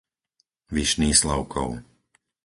[0.75, 1.69] Vyšný Slavkov